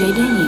presents 0.00 0.39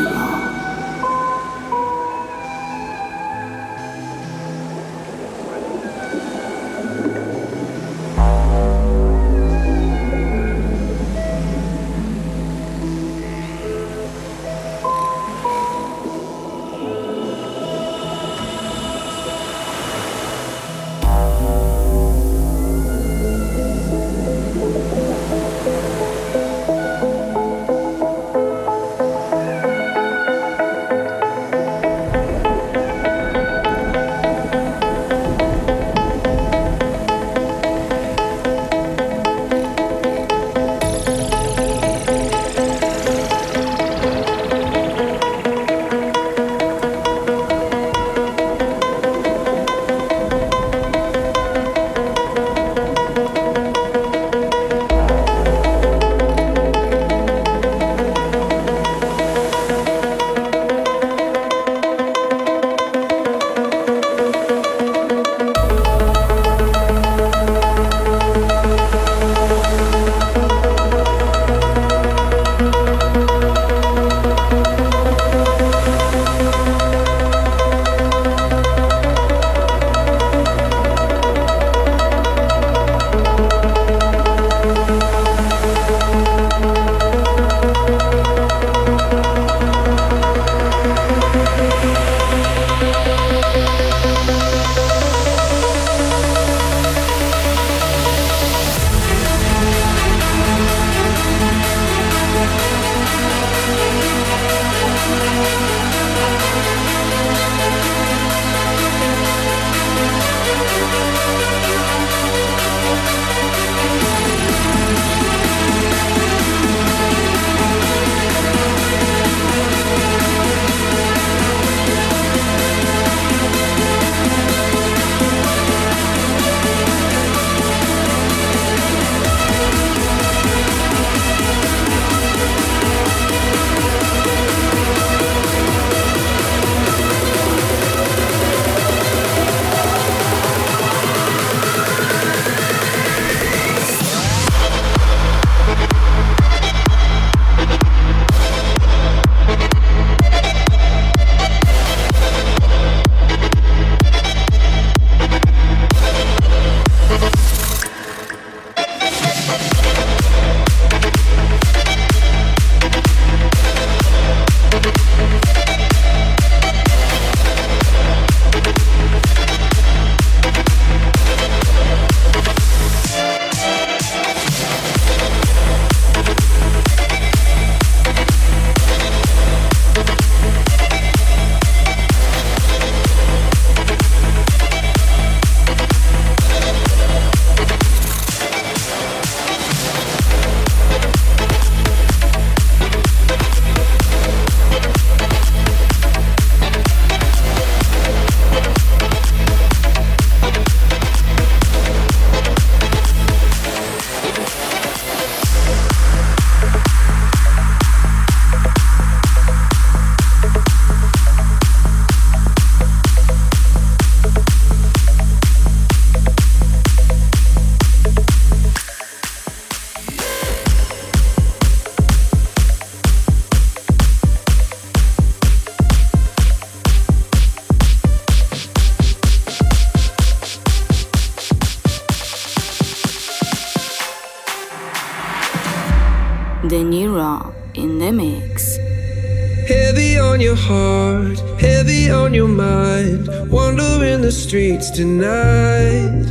DJ 244.82 244.96
tonight. 244.96 246.26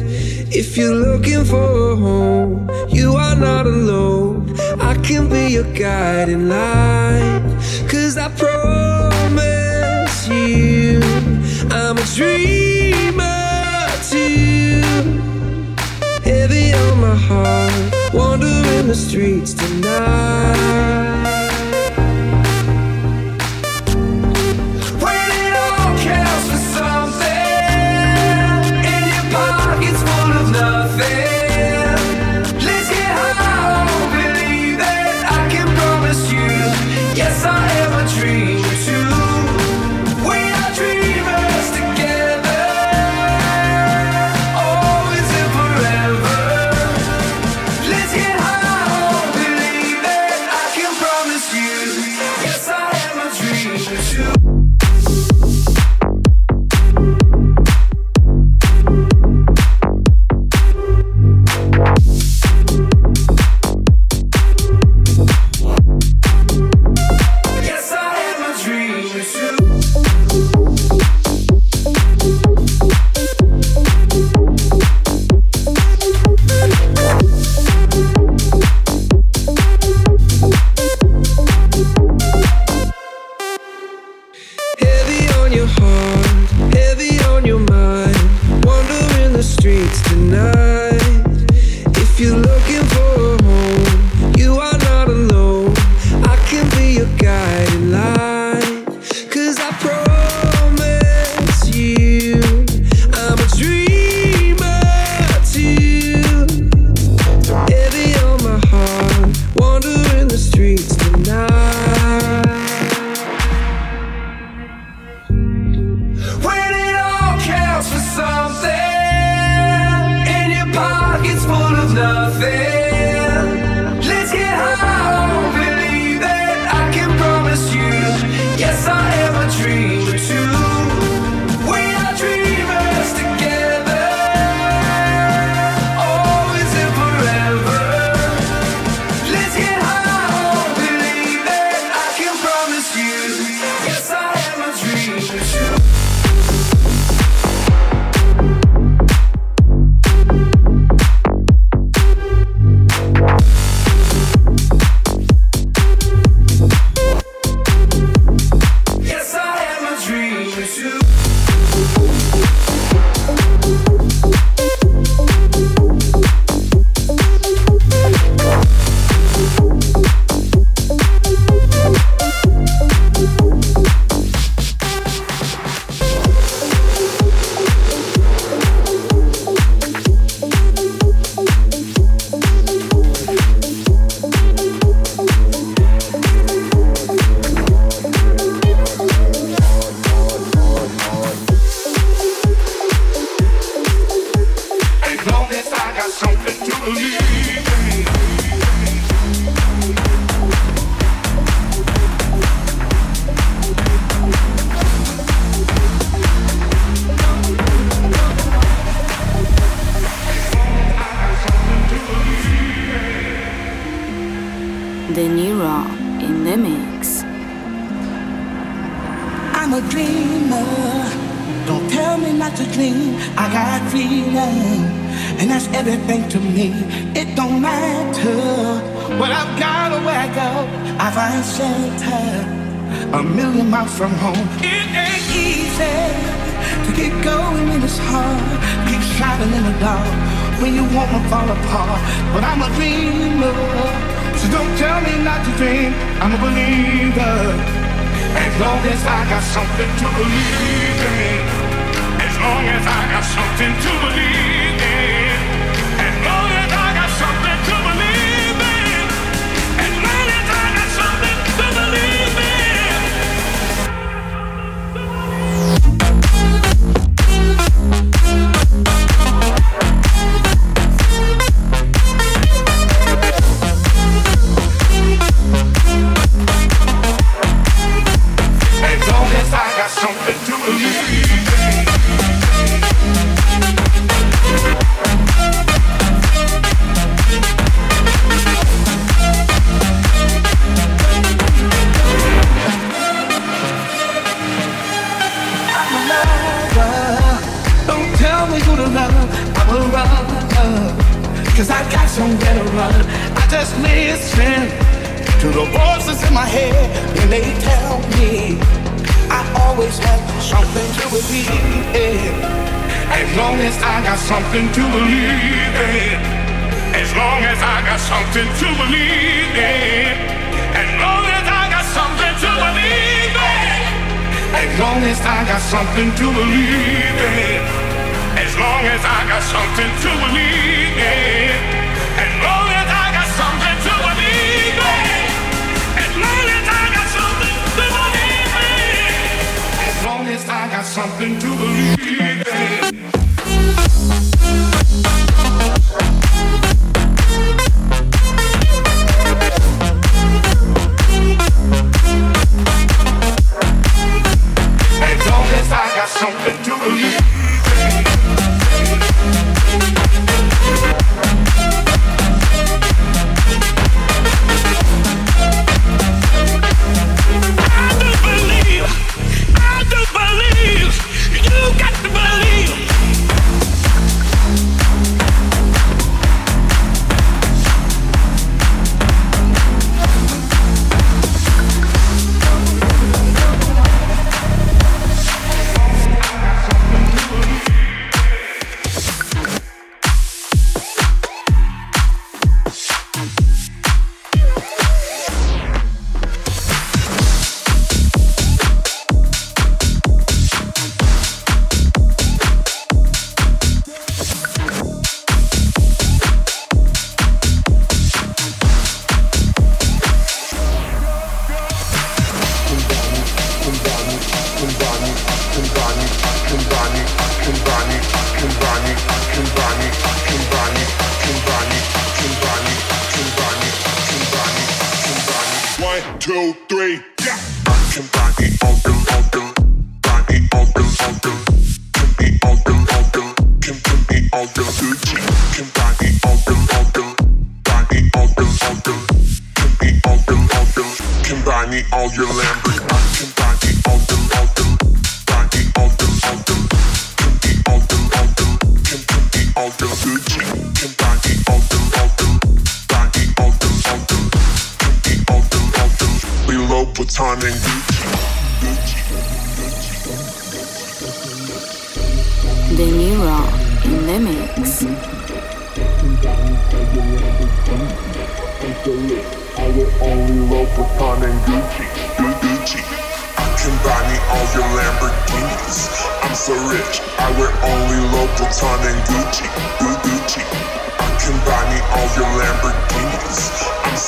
If 0.54 0.78
you're 0.78 0.94
looking 0.94 1.46
for 1.46 1.81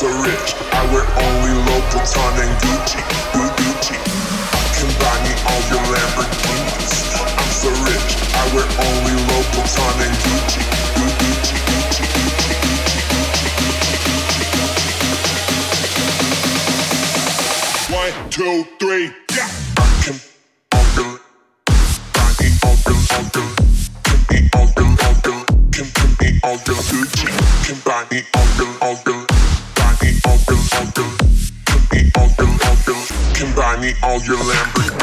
so 0.04 0.12
rich. 0.20 0.52
I 0.76 0.84
wear 0.92 1.08
only 1.24 1.56
Louboutin 1.64 2.36
and 2.44 2.52
Gucci, 2.60 3.00
Gucci. 3.32 3.96
I 3.96 4.64
can 4.76 4.92
buy 5.00 5.16
me 5.24 5.32
all 5.48 5.64
your 5.72 5.84
Lamborghinis. 5.96 7.16
I'm 7.40 7.52
so 7.56 7.72
rich. 7.88 8.12
I 8.36 8.44
wear 8.52 8.68
only 8.84 9.16
Louboutin 9.32 10.04
and 10.04 10.16
Gucci, 10.24 10.62
Gucci, 11.00 11.56
Gucci, 11.70 12.04
Gucci, 12.12 12.60
Gucci, 12.60 13.00
Gucci, 13.14 13.48
Gucci, 13.48 14.44
Gucci, 14.64 15.24
Gucci. 17.48 17.96
One, 17.96 18.30
two, 18.30 18.68
three. 18.80 19.23
All 34.02 34.20
your 34.22 34.38
Lamborghini. 34.38 35.03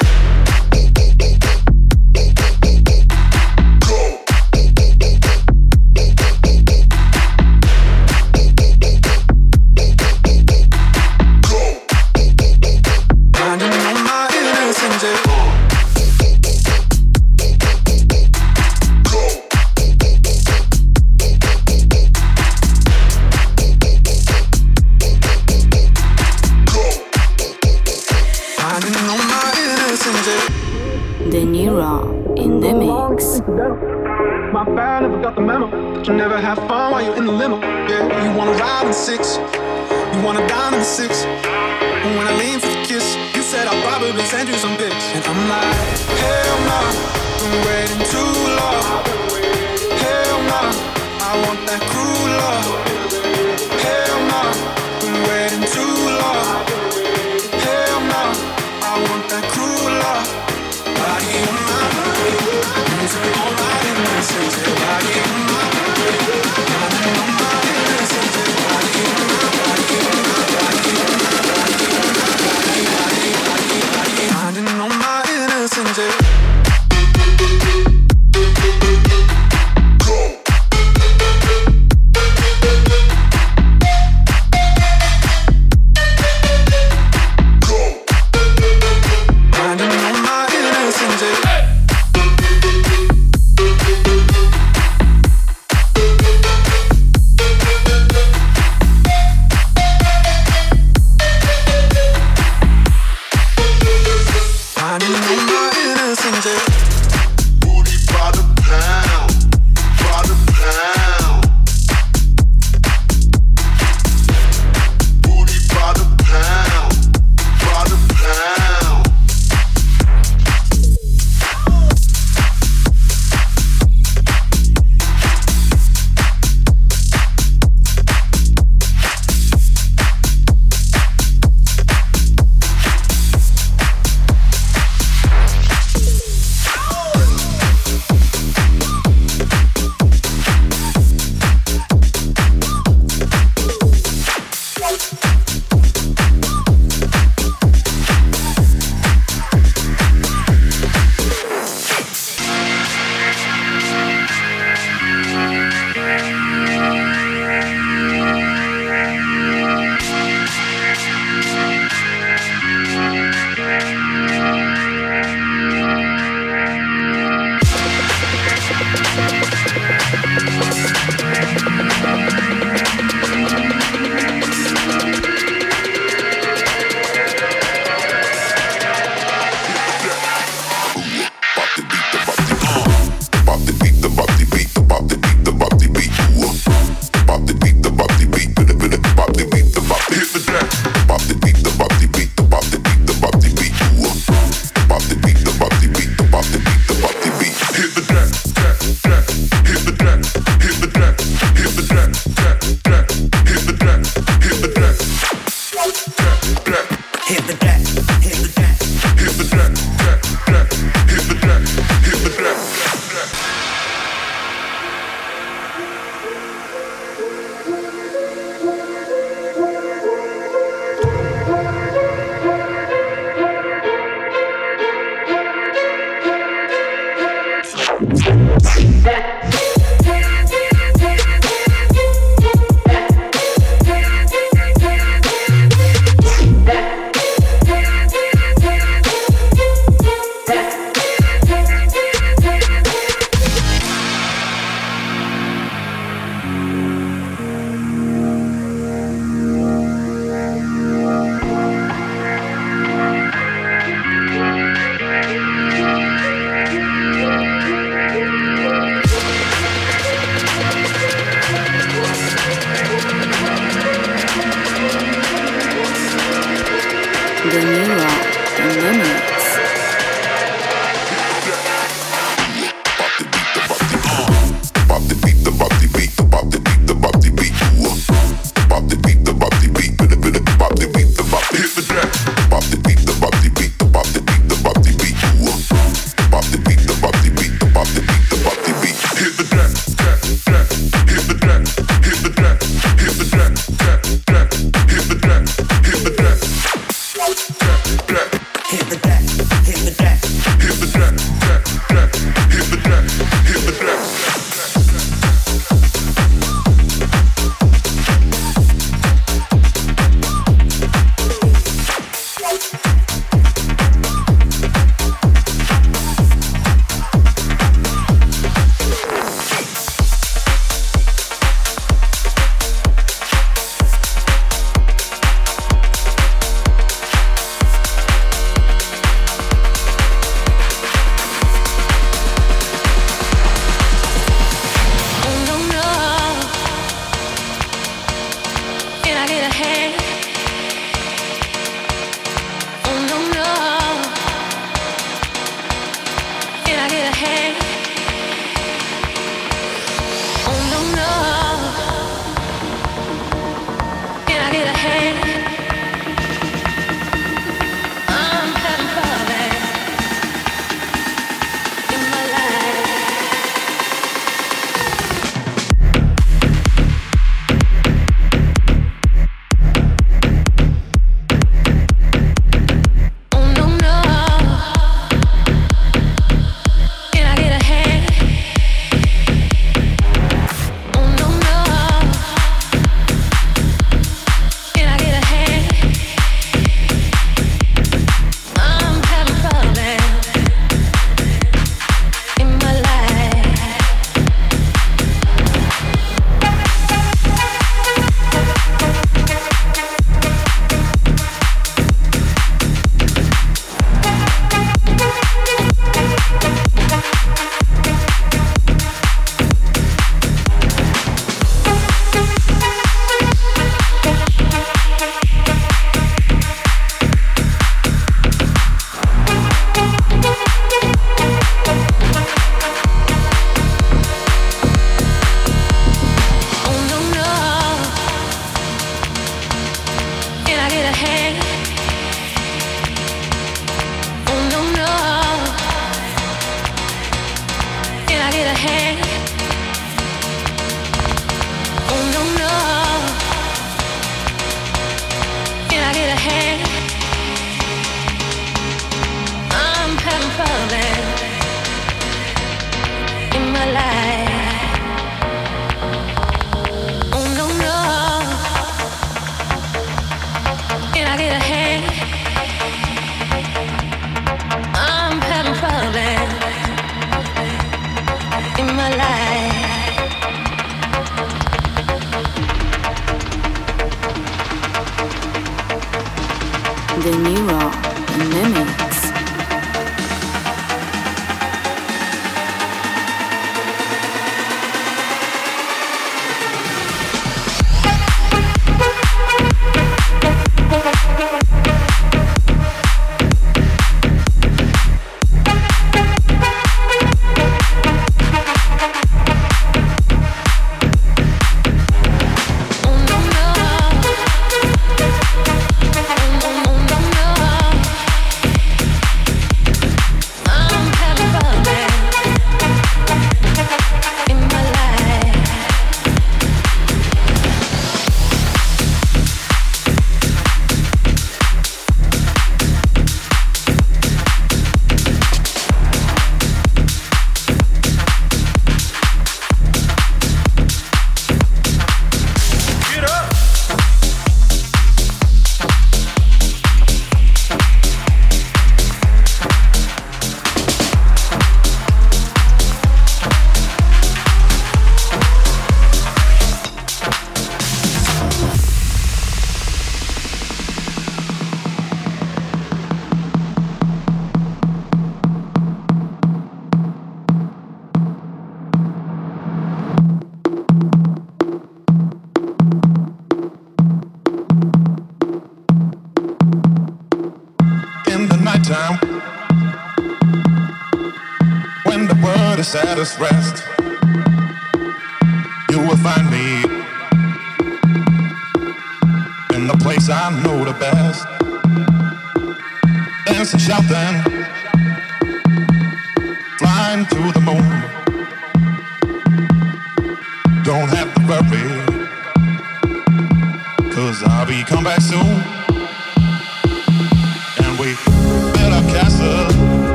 at 297.49 299.05
us 299.05 299.10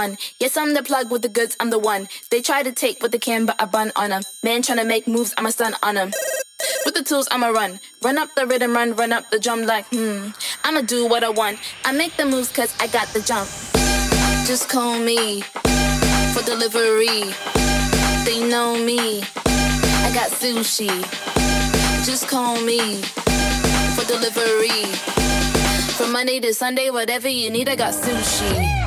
one. 0.00 0.16
Yes, 0.38 0.56
I'm 0.56 0.72
the 0.72 0.82
plug 0.82 1.10
with 1.10 1.22
the 1.22 1.28
goods, 1.28 1.56
I'm 1.60 1.70
the 1.70 1.78
one. 1.78 2.08
They 2.30 2.40
try 2.40 2.62
to 2.62 2.72
take 2.72 3.02
what 3.02 3.12
they 3.12 3.18
can, 3.18 3.44
but 3.44 3.56
I 3.60 3.66
bun 3.66 3.92
on 3.96 4.10
them. 4.10 4.22
Man 4.42 4.62
tryna 4.62 4.86
make 4.86 5.06
moves, 5.06 5.34
I'm 5.36 5.46
a 5.46 5.52
stun 5.52 5.74
on 5.82 5.94
them. 5.96 6.10
With 6.84 6.94
the 6.94 7.02
tools, 7.02 7.28
I'ma 7.30 7.48
run. 7.48 7.80
Run 8.02 8.16
up 8.16 8.34
the 8.34 8.46
rhythm, 8.46 8.72
run, 8.72 8.94
run 8.96 9.12
up 9.12 9.30
the 9.30 9.38
drum 9.38 9.62
like, 9.72 9.86
hmm. 9.92 10.28
I'ma 10.64 10.82
do 10.82 11.06
what 11.06 11.22
I 11.22 11.30
want. 11.40 11.58
I 11.84 11.92
make 11.92 12.16
the 12.16 12.24
moves 12.24 12.50
cause 12.50 12.72
I 12.80 12.86
got 12.86 13.08
the 13.08 13.20
jump. 13.20 13.48
Just 14.50 14.70
call 14.70 14.98
me 14.98 15.42
for 16.32 16.42
delivery. 16.52 17.20
They 18.24 18.38
know 18.52 18.68
me. 18.90 19.22
I 20.06 20.08
got 20.18 20.30
sushi. 20.40 20.92
Just 22.08 22.26
call 22.28 22.56
me 22.70 23.02
for 23.96 24.04
delivery. 24.14 24.82
From 25.98 26.12
Monday 26.12 26.40
to 26.40 26.54
Sunday, 26.54 26.88
whatever 26.88 27.28
you 27.28 27.50
need, 27.50 27.68
I 27.68 27.76
got 27.76 27.92
sushi. 27.92 28.79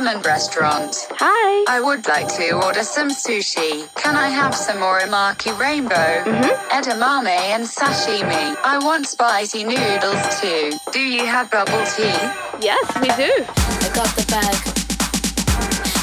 Merck 0.00 0.24
Restaurant. 0.24 1.08
Hi. 1.16 1.64
I 1.68 1.80
would 1.80 2.06
like 2.06 2.28
to 2.36 2.52
order 2.52 2.82
some 2.82 3.08
sushi. 3.08 3.88
Can 3.94 4.14
I 4.14 4.28
have 4.28 4.54
some 4.54 4.76
uramaki 4.76 5.58
rainbow, 5.58 6.22
mm-hmm. 6.22 6.52
edamame, 6.68 7.38
and 7.54 7.64
sashimi? 7.64 8.56
I 8.62 8.78
want 8.84 9.06
spicy 9.06 9.64
noodles 9.64 10.40
too. 10.40 10.72
Do 10.92 11.00
you 11.00 11.24
have 11.24 11.50
bubble 11.50 11.84
tea? 11.96 12.12
Yes, 12.60 12.84
we 13.00 13.08
do. 13.16 13.32
I 13.80 13.88
got 13.94 14.12
the 14.16 14.26
bag. 14.28 14.56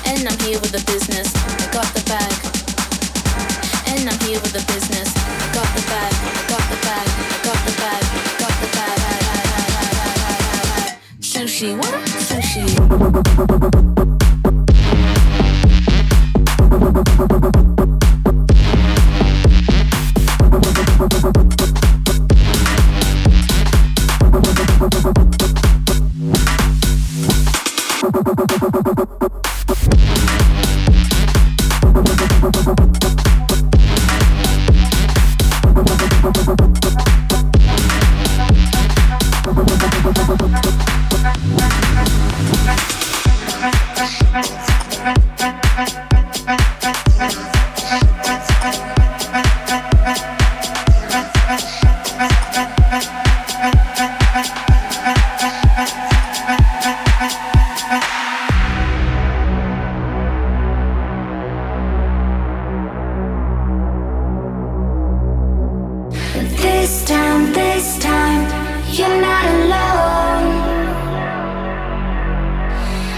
And 0.09 0.27
I'm 0.27 0.39
here 0.39 0.59
with 0.59 0.71
the 0.73 0.83
business. 0.91 1.29
I 1.35 1.71
got 1.71 1.87
the 1.93 2.03
bag. 2.09 2.33
And 3.93 4.09
I'm 4.09 4.19
here 4.25 4.41
with 4.41 4.53
the 4.53 4.65
business. 4.73 5.13
I 5.15 5.53
got 5.53 5.69
the 5.77 5.83
bag. 5.85 6.13
I 6.13 6.43
got 6.49 6.65
the 6.69 6.79
bag. 6.81 7.07
I 7.07 7.37
got 7.45 7.59
the 7.65 7.73
bag. 7.77 8.02
sushi. 11.63 11.77
What 11.77 11.93
a 11.93 11.97
sushi? 12.19 12.83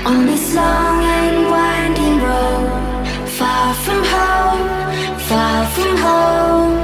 On 0.05 0.27
this 0.27 0.53
long 0.53 1.03
and 1.03 1.49
winding 1.49 2.17
road, 2.21 3.07
far 3.27 3.73
from 3.73 4.03
home, 4.03 5.19
far 5.27 5.65
from 5.65 5.97
home. 5.97 6.74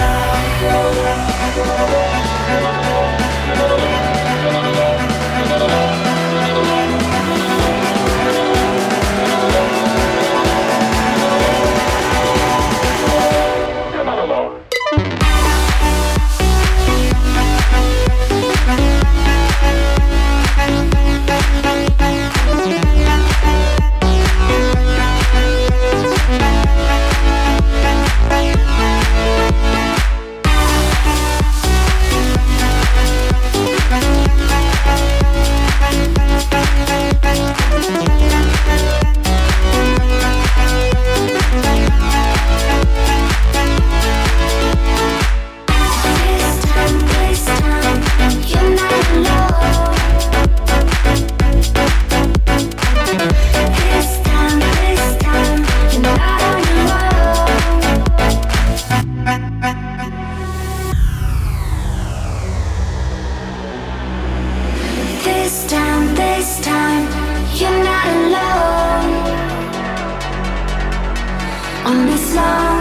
love 72.35 72.78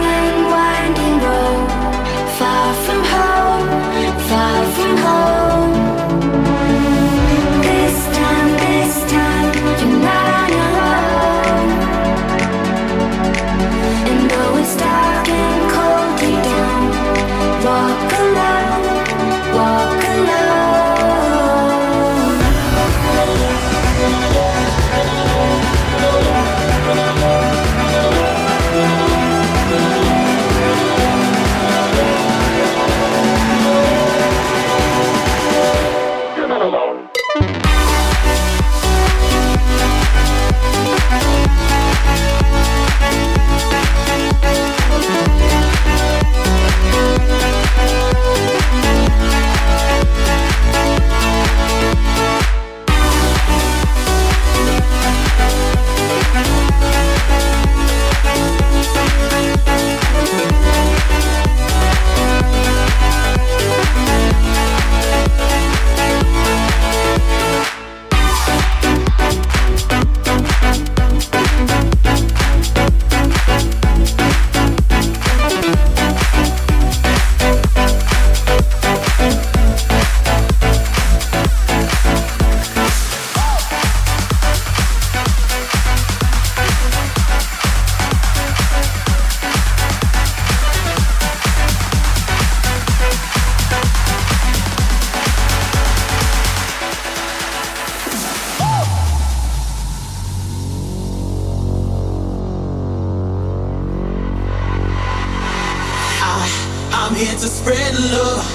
here 107.18 107.34
to 107.34 107.48
spread 107.48 107.94
love. 108.14 108.46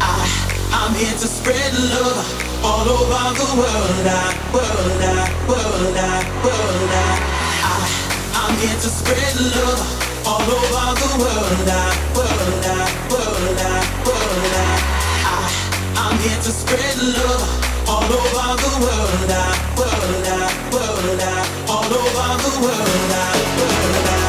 I, 0.00 0.24
I'm 0.72 0.94
here 0.94 1.12
to 1.12 1.28
spread 1.28 1.72
love 1.92 2.16
all 2.64 2.88
over 2.88 3.36
the 3.36 3.48
world. 3.60 4.06
I, 4.08 4.32
world, 4.54 5.02
I, 5.04 5.28
world, 5.46 5.96
I, 6.00 6.24
world, 6.44 6.90
I. 6.96 7.12
I 7.60 7.84
I'm 8.40 8.56
here 8.56 8.80
to 8.80 8.88
spread 8.88 9.36
love 9.52 9.84
all 10.24 10.40
over 10.40 10.96
the 10.96 11.10
world. 11.20 11.68
I, 11.68 11.92
world, 12.16 12.64
I, 12.64 12.88
world, 13.12 13.58
I, 13.60 13.84
world, 14.06 14.56
I. 14.56 14.80
I 15.28 15.52
I'm 16.08 16.18
here 16.20 16.40
to 16.40 16.52
spread 16.52 16.96
love 17.20 17.75
world, 18.08 19.30
I, 19.30 19.50
world, 19.78 20.26
I, 20.26 20.46
world, 20.72 21.20
I, 21.20 21.68
all 21.68 21.84
over 21.84 22.42
the 22.42 22.52
world, 22.62 23.12
I, 23.12 23.34
world, 23.58 24.06
I. 24.08 24.25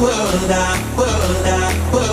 world 0.00 0.50
out, 0.50 0.96
world 0.96 1.46
out, 1.46 1.92
world. 1.92 2.07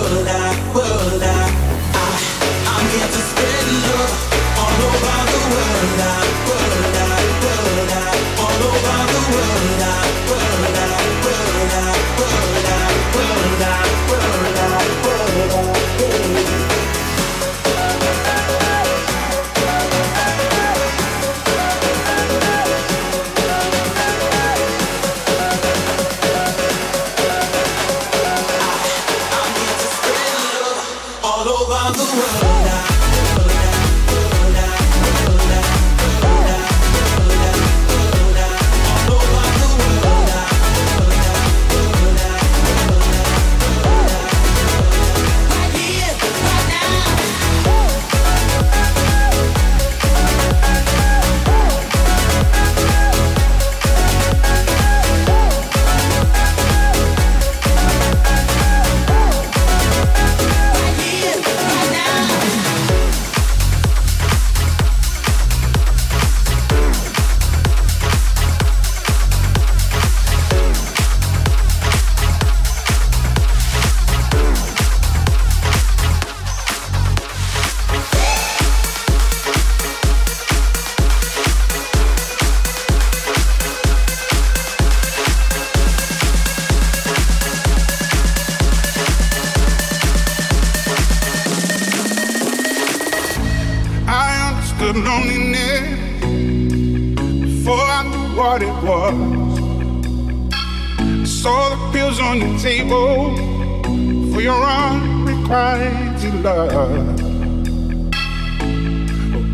mighty 105.47 106.31
love. 106.31 107.21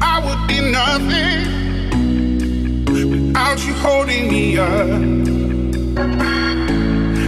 I 0.01 0.19
would 0.25 0.47
be 0.47 0.59
nothing 0.71 1.41
without 2.85 3.59
you 3.65 3.73
holding 3.73 4.29
me 4.31 4.57
up. 4.57 4.87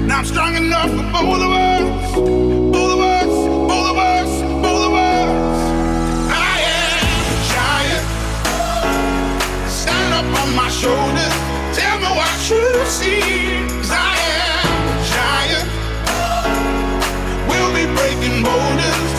Now 0.08 0.20
I'm 0.20 0.26
strong 0.26 0.56
enough 0.56 0.90
for 0.90 1.04
both 1.12 1.42
of 1.42 1.52
us, 1.52 2.16
both 2.16 2.92
of 2.94 3.00
us, 3.00 3.34
both 3.72 3.90
of 3.92 3.98
us, 3.98 4.30
both 4.62 4.84
of 4.88 4.94
us. 4.94 5.58
I 6.32 6.56
am 6.80 7.06
a 7.32 7.38
giant. 7.54 8.06
Stand 9.70 10.14
up 10.14 10.28
on 10.42 10.50
my 10.56 10.70
shoulders. 10.70 11.36
Tell 11.78 11.98
me 12.00 12.10
what 12.20 12.50
you 12.50 12.86
see. 12.86 13.43
motive 18.44 19.13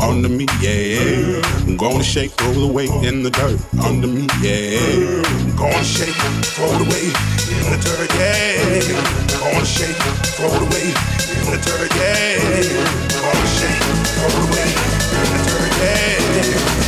under 0.00 0.28
me, 0.28 0.46
yeah. 0.60 1.42
I'm 1.66 1.76
Gonna 1.76 2.02
shake, 2.02 2.32
all 2.42 2.52
the 2.52 2.66
weight 2.66 2.90
in 3.04 3.22
the 3.22 3.30
dirt 3.30 3.60
under 3.84 4.06
me, 4.06 4.26
yeah. 4.40 5.22
I'm 5.24 5.56
Gonna 5.56 5.84
shake, 5.84 6.14
throw 6.54 6.68
the 6.68 6.84
away 6.84 7.06
in 7.50 7.64
the 7.70 7.78
dirt, 7.82 8.10
yeah. 8.18 9.34
Gonna 9.38 9.64
shake, 9.64 9.98
roll 10.40 10.54
away 10.54 10.88
in 11.38 11.44
the 11.50 11.58
dirt, 11.64 11.90
yeah. 11.96 12.38
Gonna 13.22 13.46
shake, 13.56 13.82
roll 14.20 14.38
away 14.46 14.68
in 15.14 15.26
the 15.32 15.40
dirt, 15.46 15.72
yeah. 15.80 16.83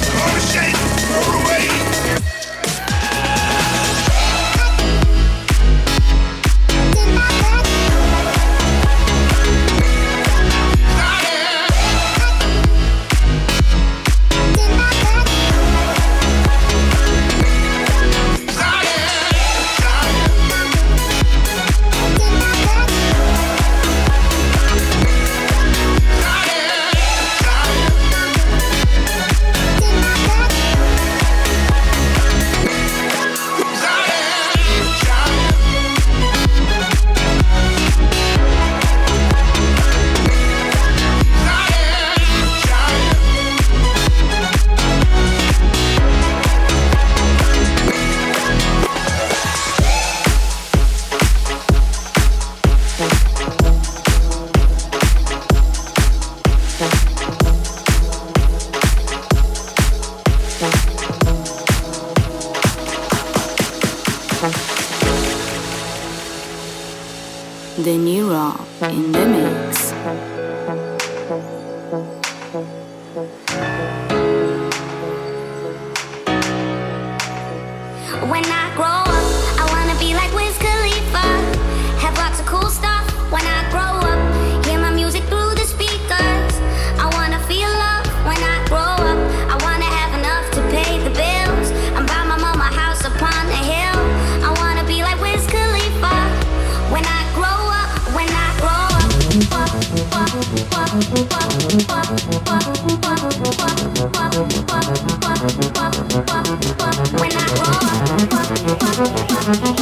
Mm-hmm. 109.46 109.75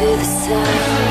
to 0.00 0.06
the 0.16 0.24
sun. 0.24 1.09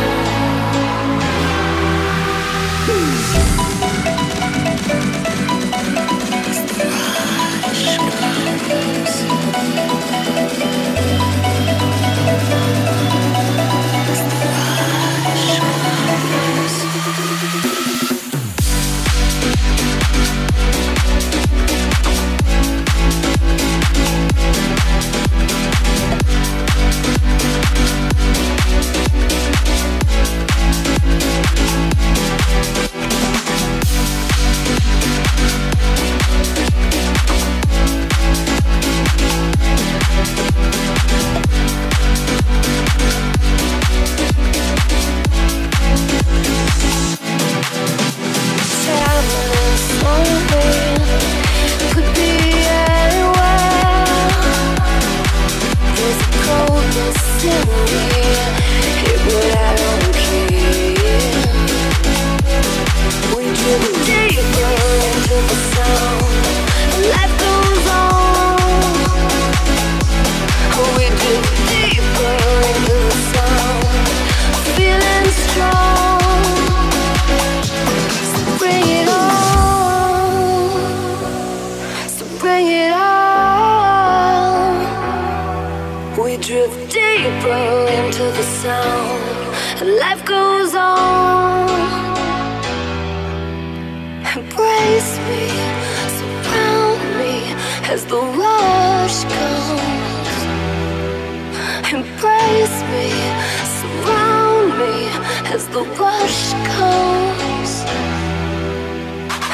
as 105.47 105.67
the 105.69 105.83
rush 105.97 106.53
comes 106.75 107.49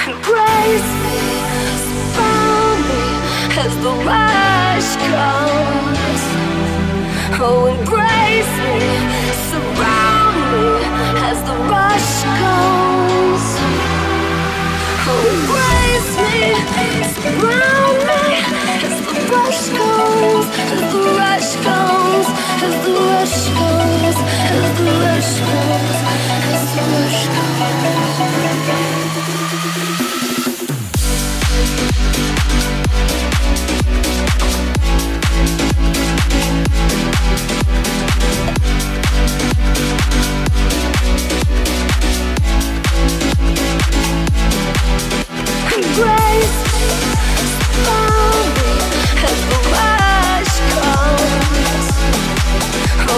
embrace 0.07 0.91
oh, 0.91 1.03
me, 1.03 1.19
surround 1.87 2.81
me 2.89 3.03
as 3.63 3.73
the 3.85 3.93
rush 4.09 4.91
comes. 5.09 6.23
Oh, 7.41 7.65
embrace 7.73 8.53
me, 8.65 8.77
surround 9.49 10.37
me 10.51 10.67
as 11.29 11.37
the 11.49 11.57
rush 11.73 12.11
comes. 12.39 13.45
Oh, 15.07 15.21
embrace 15.33 16.11
me, 16.25 16.37
surround 17.15 17.99
me 18.07 18.24
rush 19.31 19.69
comes, 19.69 20.45
as 20.73 20.81
the 20.93 21.01
rush 21.17 21.55
comes, 21.65 22.27
as 22.65 22.75
the 22.85 22.93
rush 22.93 23.49
comes, 23.53 24.17
as 24.55 24.67
the 24.77 24.85
rush 25.03 25.33
comes, 25.39 25.97
as 26.53 26.63
the 26.75 26.81
rush 26.81 27.27
comes. 27.27 27.45
grace. 45.95 48.04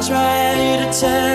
try 0.00 0.76
to 0.76 0.92
tell 0.92 1.27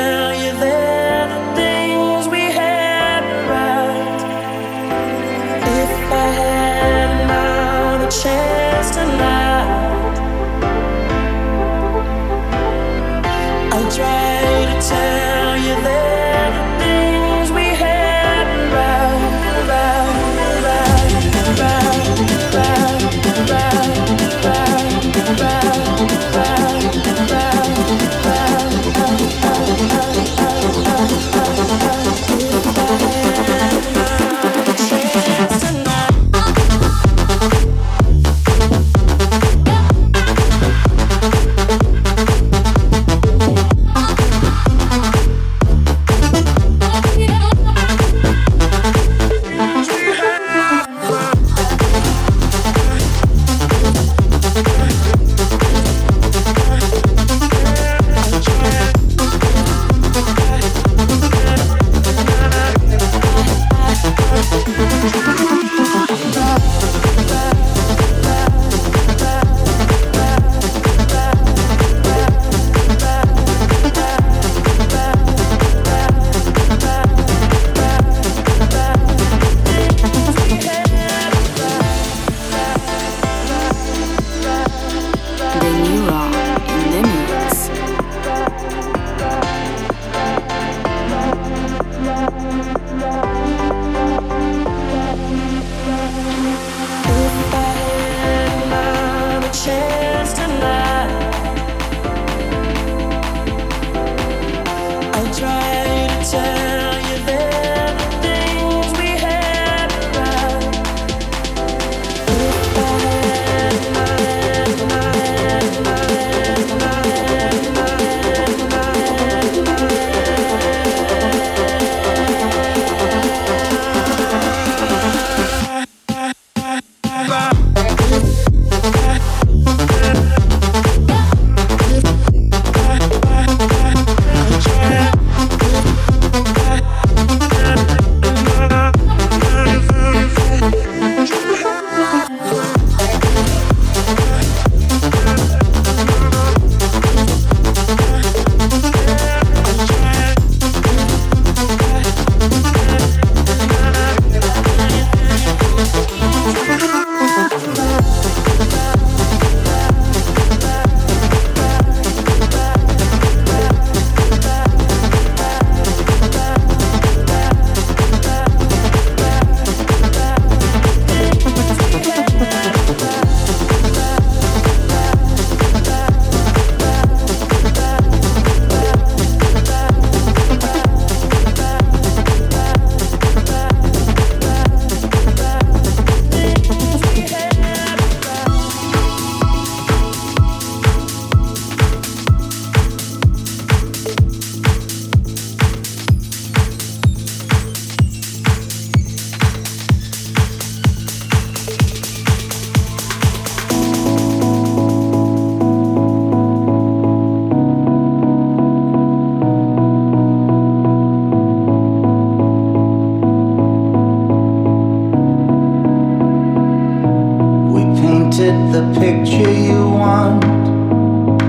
painted 218.43 218.73
the 218.73 218.99
picture 218.99 219.51
you 219.51 219.89
want, 219.89 220.43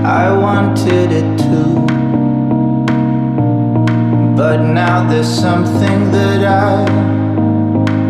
I 0.05 0.31
wanted 0.31 1.11
it 1.11 1.37
too. 1.39 1.73
But 4.35 4.61
now 4.61 5.07
there's 5.09 5.27
something 5.27 6.11
that 6.11 6.43
I 6.45 6.83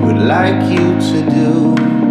would 0.03 0.17
like 0.17 0.69
you 0.69 0.99
to 1.09 1.29
do. 1.29 2.04